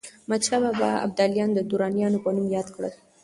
[0.21, 2.93] احمدشاه بابا ابداليان د درانیانو په نوم ياد کړل.